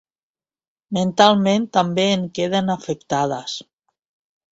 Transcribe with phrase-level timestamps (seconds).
[0.97, 3.59] Mentalment també en queden afectades.